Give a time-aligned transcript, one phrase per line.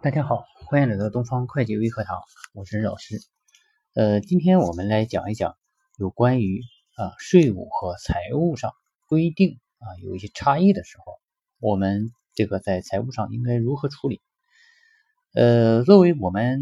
[0.00, 2.20] 大家好，欢迎来到东方会计微课堂，
[2.54, 3.16] 我是任老师。
[3.94, 5.56] 呃，今天我们来讲一讲
[5.98, 6.62] 有关于
[6.94, 8.70] 啊税务和财务上
[9.08, 11.18] 规定啊有一些差异的时候，
[11.58, 14.22] 我们这个在财务上应该如何处理？
[15.34, 16.60] 呃，作为我们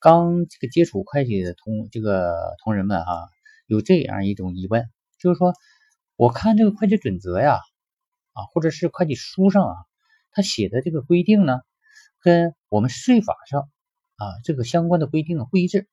[0.00, 3.28] 刚这个接触会计的同这个同仁们哈，
[3.68, 4.90] 有这样一种疑问，
[5.20, 5.54] 就是说，
[6.16, 7.60] 我看这个会计准则呀，
[8.32, 9.76] 啊，或者是会计书上啊，
[10.32, 11.60] 他写的这个规定呢？
[12.20, 13.68] 跟我们税法上
[14.16, 15.88] 啊这个相关的规定不一致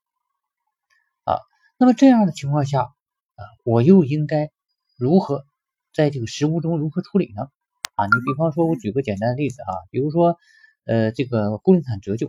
[1.23, 1.39] 啊，
[1.77, 4.51] 那么这样的情况下啊，我又应该
[4.97, 5.45] 如何
[5.93, 7.49] 在这个实务中如何处理呢？
[7.95, 10.37] 啊，你比方说，我举个简单的例子啊，比如说
[10.85, 12.27] 呃这个固定资产折旧，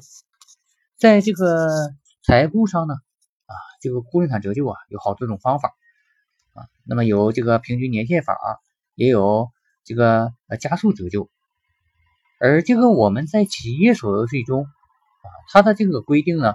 [0.96, 1.92] 在这个
[2.22, 2.94] 财务上呢
[3.46, 5.74] 啊，这个固定资产折旧啊有好多种方法
[6.54, 8.34] 啊，那么有这个平均年限法，
[8.94, 9.50] 也有
[9.84, 11.28] 这个呃加速折旧。
[12.40, 16.54] 而这个我们在企业所得税中啊，它的这个规定呢，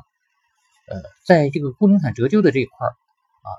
[0.88, 3.50] 呃，在这个固定资产折旧的这一块啊，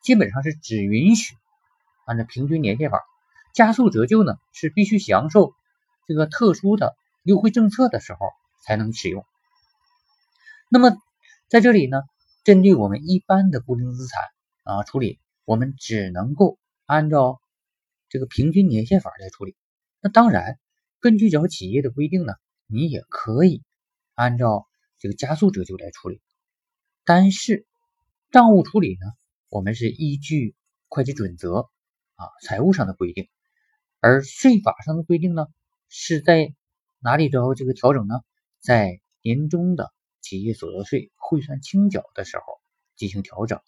[0.00, 1.34] 基本上是只允许
[2.04, 3.02] 按照平均年限法，
[3.52, 5.54] 加速折旧呢是必须享受
[6.06, 8.20] 这个特殊的优惠政策的时候
[8.62, 9.26] 才能使用。
[10.68, 10.96] 那么
[11.48, 12.02] 在这里呢，
[12.44, 14.22] 针对我们一般的固定资产
[14.62, 17.40] 啊处理，我们只能够按照
[18.08, 19.56] 这个平均年限法来处理。
[20.00, 20.60] 那当然。
[21.00, 22.32] 根据小企业的规定呢，
[22.66, 23.62] 你也可以
[24.14, 24.66] 按照
[24.98, 26.20] 这个加速折旧来处理。
[27.04, 27.66] 但是
[28.32, 29.06] 账务处理呢，
[29.48, 30.56] 我们是依据
[30.88, 31.70] 会计准则
[32.16, 33.28] 啊、财务上的规定，
[34.00, 35.46] 而税法上的规定呢，
[35.88, 36.52] 是在
[36.98, 38.16] 哪里找这个调整呢？
[38.58, 42.42] 在年终的企业所得税汇算清缴的时候
[42.96, 43.60] 进行调整。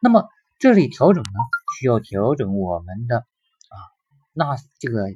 [0.00, 1.38] 那么这里调整呢，
[1.78, 3.76] 需要调整我们的啊
[4.32, 5.14] 纳这个。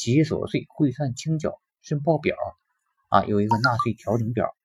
[0.00, 2.34] 企业所得税汇算清缴申报表
[3.10, 4.56] 啊，有一个纳税调整表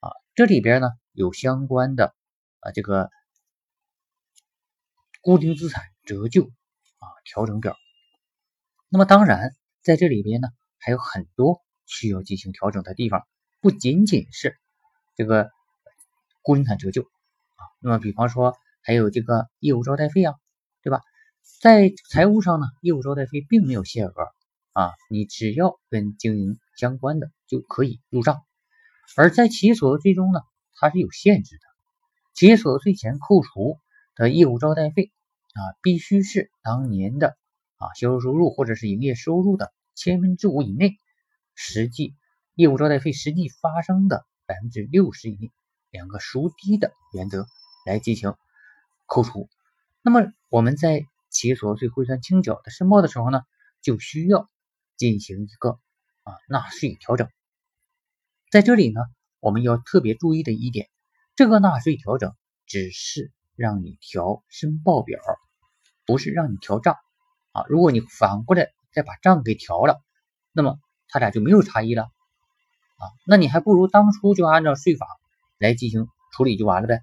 [0.00, 2.16] 啊，这里边呢有相关的
[2.58, 3.10] 啊这个
[5.22, 6.46] 固定资产折旧
[6.98, 7.76] 啊调整表。
[8.88, 13.28] 那么当然在这里边呢还有很多需要进行调整的地方，
[13.60, 14.58] 不仅仅是
[15.14, 15.48] 这个
[16.42, 20.34] 固定资产折旧啊，那么比方说还有这个业务招待费啊，
[20.82, 21.02] 对吧？
[21.60, 24.12] 在财务上呢，业务招待费并没有限额。
[24.72, 28.44] 啊，你只要跟经营相关的就可以入账，
[29.16, 30.40] 而在企业所得税中呢，
[30.76, 31.62] 它是有限制的。
[32.34, 33.78] 企业所得税前扣除
[34.14, 35.10] 的业务招待费
[35.54, 37.36] 啊，必须是当年的
[37.78, 41.00] 啊销售收入或者是营业收入的千分之五以内，
[41.56, 42.14] 实际
[42.54, 45.50] 业务招待费实际发生的百分之六十以内，
[45.90, 47.44] 两个孰低的原则
[47.84, 48.36] 来进行
[49.06, 49.48] 扣除。
[50.00, 53.42] 那么我们在企业所得税汇算清缴的申报的时候呢，
[53.82, 54.48] 就需要。
[55.00, 55.78] 进行一个
[56.24, 57.26] 啊纳税调整，
[58.50, 59.00] 在这里呢，
[59.40, 60.90] 我们要特别注意的一点，
[61.36, 62.34] 这个纳税调整
[62.66, 65.18] 只是让你调申报表，
[66.04, 66.96] 不是让你调账
[67.52, 67.64] 啊。
[67.70, 70.02] 如果你反过来再把账给调了，
[70.52, 70.78] 那么
[71.08, 73.02] 它俩就没有差异了啊。
[73.26, 75.06] 那你还不如当初就按照税法
[75.56, 76.96] 来进行处理就完了呗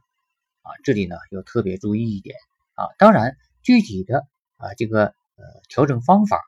[0.61, 0.69] 啊。
[0.83, 2.35] 这里呢要特别注意一点
[2.75, 2.85] 啊。
[2.99, 6.39] 当然，具体的啊这个呃调整方法。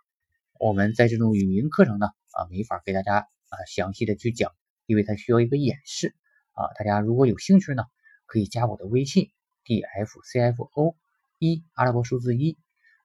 [0.60, 4.52] 我们在这种语音课程呢，啊，没法给大家啊详细的去讲，
[4.88, 6.14] 因为它需要一个演示
[6.52, 6.68] 啊。
[6.78, 7.84] 大家如果有兴趣呢，
[8.26, 9.32] 可以加我的微信
[9.64, 10.96] d f c f o
[11.38, 12.58] 一阿拉伯数字一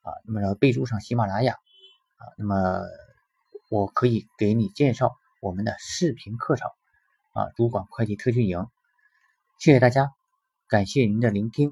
[0.02, 1.52] 啊，那么备注上喜马拉雅
[2.16, 2.82] 啊，那么
[3.70, 6.68] 我可以给你介绍我们的视频课程
[7.34, 8.66] 啊，主管会计特训营。
[9.60, 10.10] 谢谢大家，
[10.66, 11.70] 感谢您的聆听。